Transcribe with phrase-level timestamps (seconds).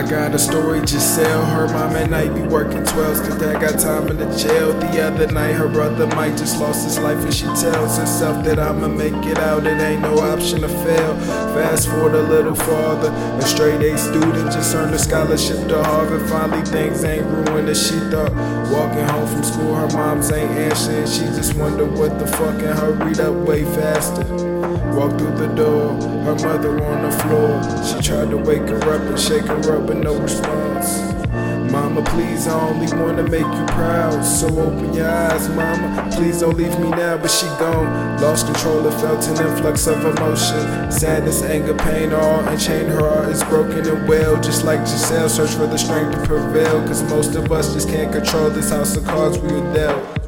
[0.00, 1.44] I got a story, Gisele.
[1.44, 4.72] Her mom at night be working 12s, cause dad got time in the jail.
[4.72, 8.58] The other night, her brother Mike just lost his life, and she tells herself that
[8.58, 9.66] I'ma make it out.
[9.66, 11.14] It ain't no option to fail.
[11.52, 16.26] Fast forward a little farther, a straight A student just earned a scholarship to Harvard.
[16.30, 18.32] Finally, things ain't ruined as she thought.
[18.72, 21.06] Walking home from school, her moms ain't answering.
[21.08, 24.24] She just wonder what the fuck and hurried up way faster.
[24.96, 25.92] Walk through the door,
[26.22, 27.84] her mother on the floor.
[27.84, 31.20] She tried to wake her up and shake her up, but no response.
[31.70, 34.24] Mama, please, I only wanna make you proud.
[34.24, 36.10] So open your eyes, mama.
[36.12, 38.20] Please don't leave me now, but she gone.
[38.20, 40.90] Lost control and felt an influx of emotion.
[40.90, 42.88] Sadness, anger, pain, all unchained.
[42.88, 44.40] Her heart is broken and well.
[44.40, 46.84] Just like Gisele, search for the strength to prevail.
[46.88, 50.19] Cause most of us just can't control this house of cards we were dealt.